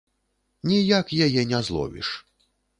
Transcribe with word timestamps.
Ніяк 0.71 1.13
яе 1.27 1.45
не 1.53 1.63
зловіш. 1.71 2.13